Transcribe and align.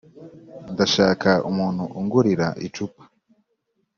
Ndashaka 0.73 1.29
umuntu 1.49 1.83
ungurira 1.99 2.47
icupa 2.67 3.03